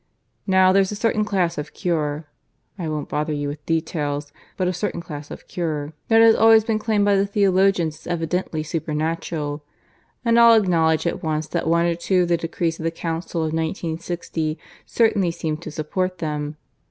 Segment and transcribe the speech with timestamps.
[0.47, 2.25] Now there's a certain class of cure
[2.79, 6.63] (I won't bother you with details, but a certain class of cure) that has always
[6.63, 9.63] been claimed by theologians as evidently supernatural.
[10.25, 13.41] And I'll acknowledge at once that one or two of the decrees of the Council
[13.41, 16.57] of 1960 certainly seem to support them.